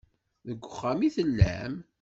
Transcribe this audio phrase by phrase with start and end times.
[0.47, 1.73] Deg uxxam i tellam?